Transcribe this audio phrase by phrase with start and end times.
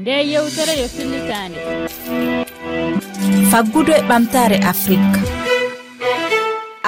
[0.00, 1.60] nde yewtere yo fillitande
[3.50, 5.18] faggudu e ɓamtare afrique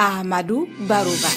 [0.05, 1.31] ahmadou barouba.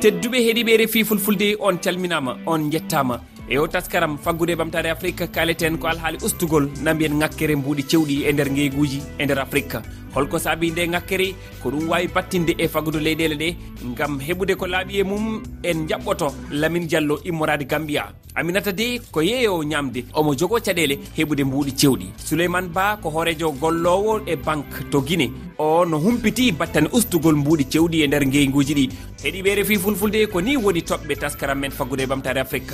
[0.00, 3.16] Tedduɓe heeɗiɓe refi fulfulde on calminama on jettama.
[3.48, 7.82] E o taskaram faggude e ɓamtare afrique kaleten ko alhaali ustugol na mbiyen ŋakkere mbuuɗi
[7.90, 9.78] cewɗi e nder geyguji e nder afrique
[10.16, 11.26] holko saabi nde ŋakkere
[11.62, 13.48] ko ɗum wawi battinde e fagudu leyɗele ɗe
[13.96, 18.04] gam heɓude ko laaɓi e mum en jaɓɓoto lamin diallo immorade gambia.
[18.34, 23.52] Aminata de ko yeeyowo ñamde omo jogo caɗele heɓude mbuuɗi cewɗi souleymane ba ko hoorejo
[23.60, 28.74] gollowo e banque to guine o no humpiti battane ustugol mbuuɗi cewɗi e nder ngeyguji
[28.74, 28.84] ɗi.
[29.24, 32.72] Heɗiɓe refi fulfulde ko ni woni toɓɓe taskaram men faggude e ɓamtare afrique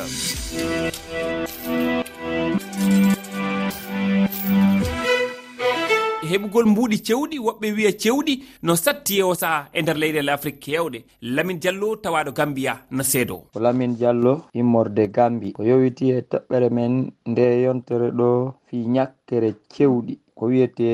[6.33, 10.61] heɓugol mbuuɗi cewɗi woɓɓe wiya cewɗi no satti e o sahaa e nder leyɗele afrique
[10.65, 16.21] kewɗe lamin diallo tawaɗo gambiya no seedo ko lamin diallo immorde gambi ko yowiti e
[16.31, 20.15] toɓɓere men nde yontere ɗo fi ñakkere cewɗi.
[20.37, 20.89] Ko wiyete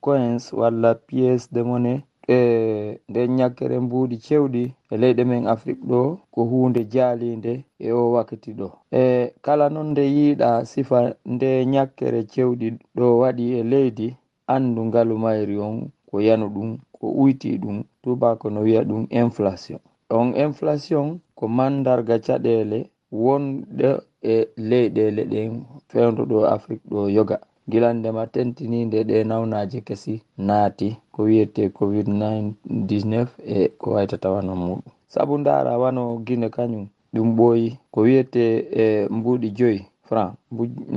[0.00, 2.02] coins walla piéce de monnaie.
[2.28, 6.00] E nden ñakkere mbuuɗi cewɗi e leyɗe men afrique ɗo
[6.34, 8.68] ko hunde jaalinde e o wakkati ɗo.
[9.00, 10.98] E kala noon nde yiiɗa sifa
[11.34, 14.08] nde ñakkere cewɗi ɗo waɗi e leydi
[14.46, 19.78] anndu ngalu mayri on ko yanu ɗum ko uyti ɗum tubako no wiya ɗum inflation.
[20.10, 22.78] On inflation ko mandarga caɗele
[23.12, 23.88] wonɗe
[24.22, 25.50] e leyɗele ɗen
[25.88, 27.36] fewdo ɗo afrique ɗo yoga.
[27.70, 30.14] Gilandema tentininde ɗe nawnaji kesi
[30.46, 34.80] naati ko wiyete covid 19 e ko waytatawano muɗum
[35.12, 37.68] saabu ndara wano guine kañum ɗum ɓooyi.
[37.92, 38.42] Ko wiyete
[38.82, 39.80] e mbuuɗi joyi
[40.12, 40.34] franc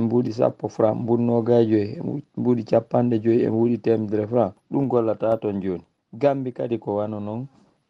[0.02, 1.90] mbuuɗi sappo franc mbuuɗi e, nogayi joyi
[2.38, 5.84] mbuuɗi capanɗe joyi e mbuuɗi temedere franc ɗum gollata toon joni.
[6.20, 7.42] Gambi kadi ko wano noon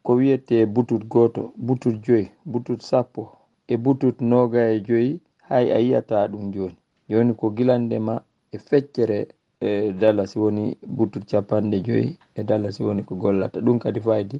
[0.04, 3.22] ko wiyete butut goto butut joyi butut sappo
[3.66, 5.10] e butut nogayi joyi
[5.48, 6.76] hay a yiyata ɗum joni.
[7.10, 8.14] Joni ko gilandema
[8.52, 9.18] e feccere
[9.60, 10.64] e dallas woni
[10.96, 13.58] butut capanɗe joyi e dallas woni ko gollata.
[13.60, 14.38] Ɗum kadi faydi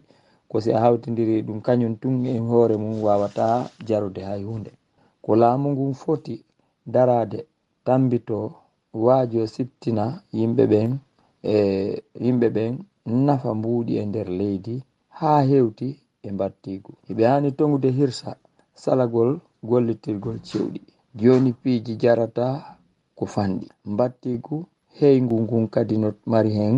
[0.48, 4.70] ko si a hawtidiri ɗum kañum tun e hoore mum wawata jarude hay hunde.
[5.22, 6.44] Ko laamu ngun foti
[6.94, 7.38] darade
[7.86, 8.38] tambito
[9.04, 10.04] waajo sittina
[10.38, 10.91] yimɓe ɓen
[11.52, 11.54] e
[12.24, 12.72] yimɓe ɓen
[13.26, 14.74] nafa mbuuɗi e nder leydi
[15.19, 15.88] haa hewti
[16.26, 18.30] e mbattigu eɓe hani tongude hirsa
[18.82, 19.30] salagol
[19.69, 20.80] gollitirgol cewɗi.
[21.20, 22.46] Joni piiji jarata
[23.16, 23.66] ko fanɗi.
[23.92, 24.56] Mbattigu
[24.98, 26.76] heyngu ngun kadi no mari hen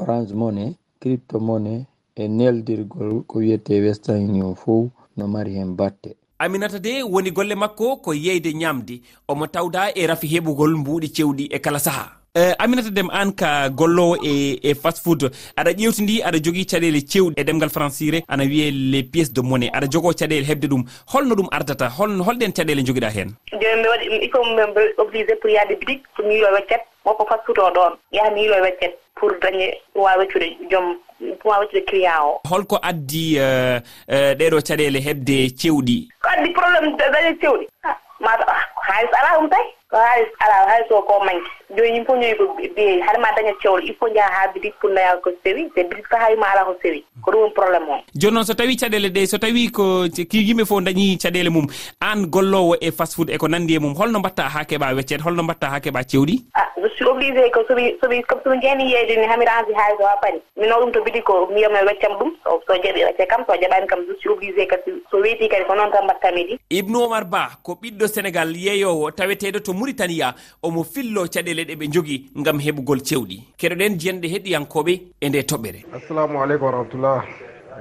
[0.00, 0.64] orange mone
[1.00, 1.74] crypto mone
[2.22, 4.74] e neldirgol ko wiyete western union fo
[5.16, 10.06] no mari hen batte aminata de woni golle makko ko yeyde ñamde omo tawda e
[10.06, 14.60] rafi heɓugol mbuuɗi cewɗi e kala saaha uh, e, aminata dem an ka gollowo e,
[14.62, 15.22] e fast food.
[15.56, 19.70] Aɗa ƴewtidi aɗa jogii caɗele cewɗi e ɗemngal françire ana wiye les pièces de monnaie.
[19.72, 20.84] Aɗa jogoo caɗele heɓde ɗum.
[21.12, 21.88] Holno ɗum ardata?
[21.88, 23.30] Hol holɗen caɗele jogiɗa heen?
[23.52, 24.62] Joni mi waɗi il faut mi
[24.98, 28.40] obligé pour yaade bitik pour mi yiilo weccet wonko fast food o ɗon yaha mi
[28.42, 30.96] yiilo weccet pour dañe wawa weccude joom.
[31.44, 36.08] wawete kriya o holko addi euh, euh, ɗeɗo caɗele hebde cewɗi.
[36.22, 37.66] Ko addi probléme dañe cewɗi.
[37.84, 39.64] Ah, Mataw ah, haaliss ala ɗum tay.
[39.90, 43.52] ko hay ala hay so ko manque joni yim fof ñoyi ko biyeyi haɗama daña
[43.62, 46.64] cewlo il faut jaaha ha boutique pour daña ko sewi te boutique so hawima ala
[46.64, 47.98] ko sewi ko ɗum woni probléme o.
[48.14, 51.66] Joni noon so tawi caɗele ɗe so tawi ko yimɓe fof dañi caɗele mum
[52.00, 55.42] an gollowo e fast food eko nandi e mum holno mbatta ha keeɓa weccede holno
[55.42, 56.42] mbatta ha keeɓa cewɗi?
[56.54, 60.00] Ah je suis obligé ko somi somi comme somi jeeni yeyde ni hami ransi haalis
[60.02, 63.26] o ha paari mino ɗum to boutique ko miyamno e weccam ɗum so jaɓi wecce
[63.28, 66.42] kam so jaɓani kam je suis obligé kadi so weeti kadi ko noon tan mbattami
[66.50, 71.74] ɗi ibnu omar ba ko ɓiɗɗo sénégal yeeyowo taweteɗo to muritaniya omo fillo caɗele ɗe
[71.76, 73.36] ɓe jogi gam heɓugol cewɗi.
[73.58, 75.80] Keɗoɗen jenɗe heɗiyankoɓe e nde toɓɓere.
[75.96, 77.24] Assalamu aleykum warahmatullah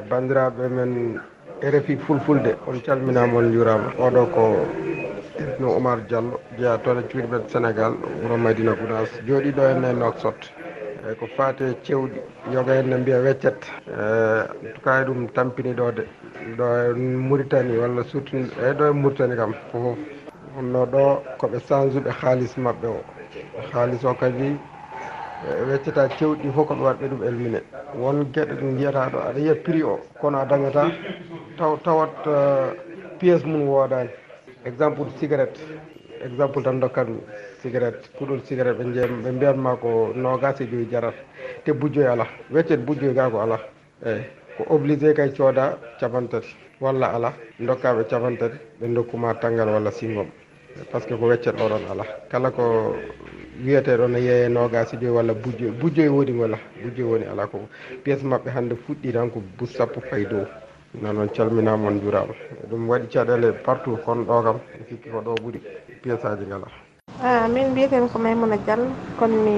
[0.09, 1.19] bandiraɓe men
[1.61, 4.43] rfi fulfulde on calminama on jurama oɗo ko
[5.39, 10.39] ibnu oumar diallo jeeya toon e cuuɗi men sénégal wuuro madina gounas jooɗiɗo henne noksot
[11.05, 12.19] eyyi ko fate cewɗi
[12.51, 13.61] yoga henne mbiya weccet.
[13.87, 13.93] E,
[14.65, 16.03] en tout cas e ɗum tampini ɗo de.
[16.57, 19.95] Ɗo e mauritanie walla surtout eyyi ɗo e mauritanie kam ko
[20.55, 21.03] wonno ɗo
[21.39, 22.99] koɓe sansuɓe haalis maɓɓe o.
[23.73, 24.57] Haalis o kadi
[25.67, 27.59] weccata cewɗi fof ko ɓe waɗɓe ɗum elmine.
[27.99, 30.91] Won gueɗe ɗum mbiyata ɗo aɗa yiya prix o kono a dañata
[31.57, 32.71] taw tawat uh,
[33.19, 34.09] piéce mum woodani
[34.65, 35.59] exemple cigarette
[36.23, 37.19] exemple tan dokkatmi
[37.61, 41.17] cigarette puɗol cigarette ɓe jeem ɓe mbiyatma ko nogas e joyi jarata.
[41.63, 43.59] Te bujjoy ala weccet bujjoy ga ko ala
[44.05, 44.23] eyyi.
[44.57, 50.27] Ko obligé kay cooda capantati walla ala dokkaɓe capantati ɓe dokkuma tanggal walla singom
[50.91, 52.95] par ce que ko weccet oɗon ala kala ko
[53.63, 57.59] wiyeteɗo no yeeye nogasi e joyi walla bujjoy bujjoy woni wala bujjoy woni ala ko
[58.03, 60.45] piéce mabɓe hannde fuɗɗi tan ko bus sappo fay dow
[61.01, 62.33] no noon calminama on jurama
[62.69, 64.57] ɗum waɗi caɗele partout kon ɗo kam
[64.89, 65.59] sikki ko ɗo ɓuuri
[66.01, 66.67] piéce aji ngala
[67.23, 68.87] ah, min mbiyeten ko maymouna diallo
[69.17, 69.55] konmi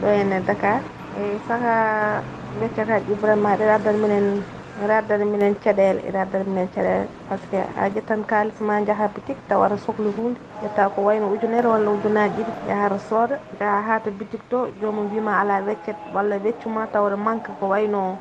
[0.00, 0.80] ɗo henne dakar.
[1.12, 2.22] E saka
[2.60, 4.42] weccata ibrahima ɗeɗa dan minen
[4.84, 8.80] ina addana minen caɗele ina addana minen caɗele par ce que a ƴettan kalis ma
[8.84, 10.38] jaaha boutique taw aɗa sohli hunde.
[10.62, 12.68] Ƴetta ko wayno ujunere walla ujunaji ɗiɗi.
[12.68, 17.50] Yahara sooda jaaha ha to boutique to jomum wima ala weccet walla weccuma tawde manque
[17.60, 18.18] ko wayno.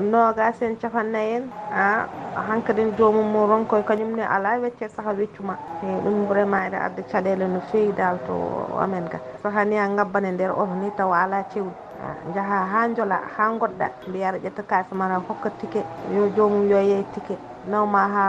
[0.00, 2.06] Nogas en capannayyi en a
[2.48, 5.58] hankkadine jomum mo ronkoye kañumne ala weccet saaha weccuma.
[5.82, 8.32] E ɗum vraiment ene adda caɗele no fewi dal to
[8.78, 11.89] amen ga so hani a gabbane nder oto ni tawa ala cewɗi.
[12.34, 16.78] jaaha ha jola ha goɗɗa mbiya aɗa ƴetta kafe mana hokka ticket yo jomum yo
[16.80, 17.38] yeey ticket
[17.68, 18.24] nawma ha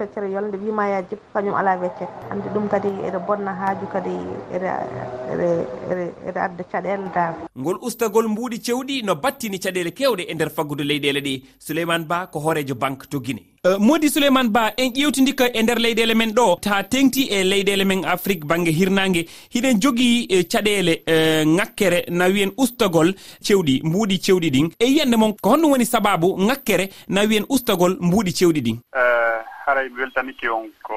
[0.00, 2.08] feccere yolde wima ya jippo kañum ala wecce.
[2.32, 4.14] Andi ɗum kadi eɗe bonna haaju kadi
[4.54, 10.84] eɗe adda caɗele dal ngol ustagol mbuuɗi cewɗi no battini caɗele kewɗe e nder faggudu
[10.84, 11.34] leyɗele ɗi.
[11.58, 15.76] Souleymane ba ko hoorejo banque to guine Eh, modi souleymane ba en ƴewtidika e nder
[15.78, 21.02] leyɗele men ɗo ta tengti e leyɗele men afrique banggue hirnangue hiɗen jogui e, caɗele
[21.06, 23.12] e, ŋakkere na wiyen ustagol
[23.44, 24.72] cewɗi mbuuɗi cewɗi ɗin.
[24.80, 28.78] E yiyande moon ko honɗum woni sababu ŋakkere na wiyen ustagol mbuuɗi cewɗi ɗin?
[28.96, 30.96] Eh, haray mi weltaniki on ko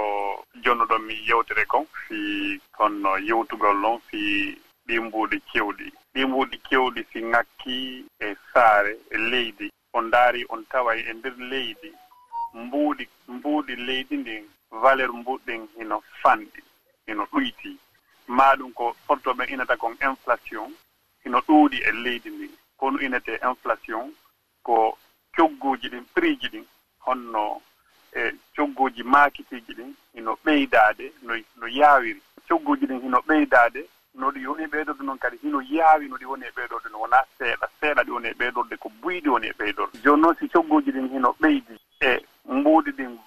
[0.63, 2.15] jonnuɗon mi yewtere kon fi
[2.79, 4.55] honno yewtugol noon fi
[4.87, 5.91] ɗi ɗimbuuɗi cewɗi.
[6.15, 9.69] Ɗimbuuɗi cewɗi si ŋakki e saare e leydi.
[9.93, 11.91] On ndaari on tawa e ndeer leydi.
[12.53, 16.61] mbuuɗi mbuuɗi leydi ndin valeur mbuɗɗin hino fanɗi
[17.07, 17.77] hino ɗuyti
[18.27, 20.73] maa ɗum ko fottoɓe inata kon inflation
[21.23, 24.13] hino ɗuuɗi e leydi ndin kono inete inflation
[24.63, 24.97] ko
[25.35, 26.65] cogguuji ɗin prix ji ɗin
[27.05, 27.61] honno
[28.15, 32.21] e cogguuji maakitiiji ɗin hino ɓeydaade no no yaawiri.
[32.47, 33.81] Cogguuji ɗin hino ɓeydaade
[34.15, 36.99] no ɗi woni e ɓeydorde noon kadi hino yaawi no ɗi woni e ɓeydorde no
[36.99, 39.97] wonaa seeɗa seeɗa ɗi woni e ɓeydorde ko buyɗi woni e ɓeydorde.
[40.03, 41.72] Jooni noon si cogguuji ɗin hino ɓeydi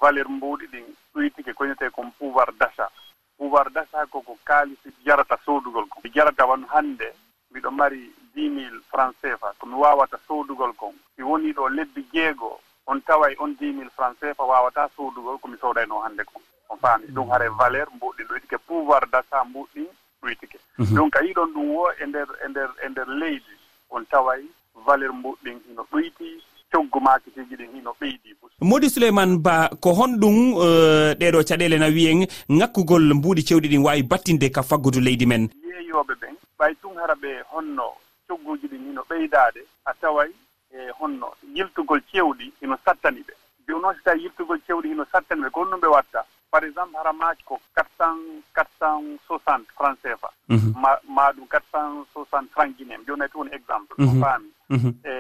[0.06, 2.92] valeur mbuuɗi ɗin ɗoytike koñetee kon pouvoir d' achat
[3.38, 6.02] pouvoir d' achat koko kaalisi jarata soodugol kon.
[6.14, 7.08] Jarata wan hannde
[7.50, 9.52] mbiɗo mari dix mille franc cfa.
[9.58, 10.94] Komi waawata soodugol kon.
[11.16, 12.60] Si wonii ɗo lebbi jeego.
[12.86, 16.42] On tawa e on dix mille franc cfa wawata soodugol komi sodayno hannde kon.
[16.68, 17.06] On faami.
[17.06, 19.88] Ɗum hare valeur mbuɗɗi ɗoytike pouvoir d' achat mbuɗɗi
[20.22, 20.94] ɗoytike mhm.
[20.94, 23.54] donc a yiɗon ɗum wo e nder e nder e nder leydi.
[23.90, 24.42] On taway
[24.86, 26.42] valeur mbuɗɗin ino ɗoyti
[26.72, 32.26] coggu makitiji ɗin hino ɓeydi modi souleymane ba ko honɗum euh, ɗeɗo caɗele na wiyen
[32.48, 35.48] ŋakkugol mbuuɗi cewɗi ɗin wawi battinde ka faggudu leydi men.
[35.62, 37.92] Yeeyoɓe ɓen ɓay tun hara ɓe honno
[38.28, 40.30] cogguji ɗin hino ɓeydade a taway
[40.72, 43.32] e honno yiltugol cewɗi hino sattani ɓe.
[43.68, 46.24] Joni noon so tawi yiltugol cewɗi hino sattani ɓe ko honɗum ɓe watta?
[46.50, 48.19] par exemple hara haramaji ko quatre cent
[48.54, 50.72] quatre cent soixante franc cfa mhm.
[50.81, 54.20] ma ma ɗum quatre cent soixante franc guinéme joni woni exemple on mhm.
[54.20, 54.50] faami.
[54.69, 54.94] Mhm.
[55.04, 55.12] E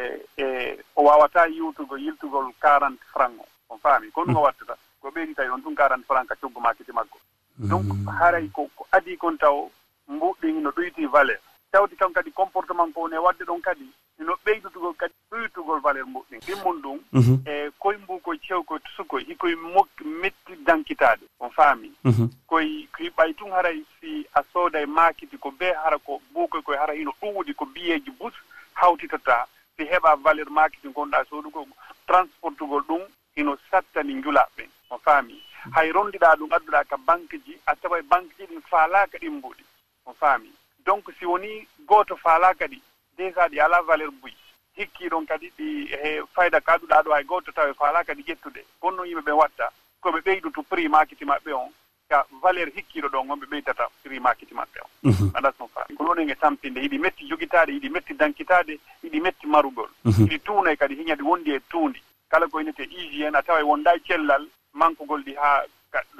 [0.42, 4.10] e o wawata yiwtugo yiltugol quarante franc o on faami.
[4.10, 4.76] Ko ɗum o wattata?
[5.00, 7.18] Ko ɓeeri tawi on ɗum quarante franc ka coggu makiti makko
[7.58, 7.86] donc
[8.18, 9.70] haray ko ko adi kon taw
[10.08, 11.38] mbuɗɗi no ɗoyti valeur.
[11.72, 16.06] Tawti kam kadi comportement ko woni e wadde ɗon kadi no ɓeydutugol kadi ɗoytugol valeur
[16.06, 17.34] moƴƴin ɗimmon ɗum mhm.
[17.46, 21.92] e koye mbu koye cew koye tusukoye hikoye mokki metti dankitaade on faami.
[22.04, 22.28] Mhm.
[22.46, 26.62] Koye koye ɓay tun haray si a sooda e maakiti ko bee hara ko buukoye
[26.62, 28.32] koye hara hino ɗuwdi ko biyeeji bus
[28.74, 29.46] hawtitata
[29.76, 31.66] si heɓa valeur maakiti gonɗaa soodugo
[32.06, 33.02] transportugol ɗum
[33.36, 35.42] hino sattani njulaaɓe on faami.
[35.74, 39.30] Hay ronndiɗaa ɗum adduɗaa ka banque ji a tawa e banque ji ɗin faalaaka ɗin
[39.38, 39.64] mbuɗi
[40.06, 40.50] on faami.
[40.86, 42.80] Donc si wonii gooto faalaaka ɗi
[43.16, 44.32] déjà ɗi alaa valeur buy
[44.76, 48.64] hikkii ɗon kadi ɗi e fayda kaaɗuɗaa ɗo hay gooto tawa faalaa kadi ƴettude.
[48.80, 49.70] Kon noon yimɓe ɓe watta
[50.00, 51.70] ko ɓe ɓeydutu prix makiti maɓɓe on
[52.08, 54.90] ka valeur hikkiiɗo ɗon on ɓe ɓeydata prix makiti maɓɓe on.
[55.10, 55.30] Mhm.
[55.34, 59.20] Aɗat no faa ko noon en e tampinde hiɗi metti jogitaade hiɗi metti dankitaade hiɗi
[59.20, 59.88] metti marugol.
[60.04, 60.24] Mhm.
[60.26, 62.00] Hiɗi tuunayi e kadi hiñade wondi e tuundi.
[62.28, 65.62] Kala ko inete hygiéne a tawa e wondaa e cellal mankugol ɗi haa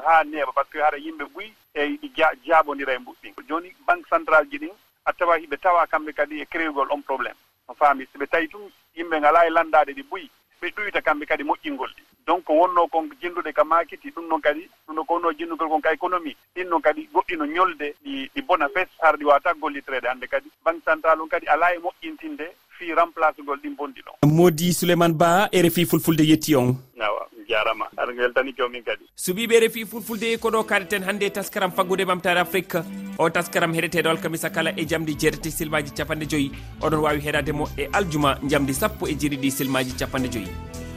[0.04, 2.08] haa neeɓa par ce que hara yimɓe ɓuyi e ɗi
[2.46, 4.72] jaabondira e mbuɗɗin jooni banque central ji ɗin
[5.06, 7.36] a tawa hiɓe tawa kamɓe kadi e créyugol on probléme
[7.68, 11.26] no faami so ɓe tawi tun yimɓe ngalaa e lanndade ɗi ɓuyi ɓe ɗuyta kamɓe
[11.26, 12.02] kadi moƴƴingol ɗi.
[12.26, 15.80] Donc wonno kon jinnduɗe ka maakiti ɗum noon kadi ɗum ɗo ko wonno jinndugol kon
[15.80, 19.54] ka économie ɗin noon kadi goɗɗi no ñolde ɗi ɗi bona fes har ɗi waata
[19.54, 20.50] gollitreede hannde kadi.
[20.64, 22.46] Banque central on kadi alaa e moƴƴintinde
[22.78, 24.28] fii remplacegol ɗin bonɗi ɗon.
[24.32, 26.74] Modi souleymane ba rfi fulfulde yetti on.
[27.00, 27.86] Awa jarama.
[27.96, 29.04] Aɗa weltani joomin kadi.
[29.16, 32.78] Suɓiɓe refi fulfulde koɗo kaleten hannde taskaram faggude ɓamtare afrique.
[33.18, 36.50] O taskaram heɗeteɗo alkamisa kala e jamdi jeetati silmaji capanɗe joyyi
[36.80, 40.50] oɗon wawi heɗademo e aljuma jamdi sappo e jeeɗiɗi silmaji capanɗe joyyi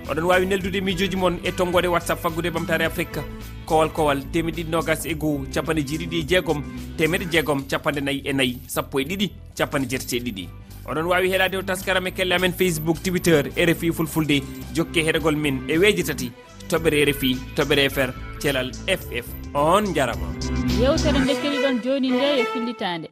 [0.09, 3.21] oɗon wawi neldude mijoji moon e tonggode whatsapp faggude ɓamtare afrique.
[3.65, 6.63] Kowal kowal temeɗe ɗiɗi nogas e goho capanɗe jeeɗiɗi e jeegom
[6.97, 10.49] temeɗe jeegom capanɗe nayyi e nayyi sappo e ɗiɗi capanɗe jeetati e ɗiɗi.
[10.89, 14.37] oɗon wawi heɗade o taskaram e kelle amen facebook twitter rfi fulfulde
[14.75, 16.27] jokke heɗogol min e weeji tati
[16.69, 18.09] toɓɓere rfi toɓɓere fr
[18.41, 18.69] thelal
[18.99, 20.27] ff on jarama
[20.81, 23.07] yewtere nde keɗiɗon joni nde e fillitade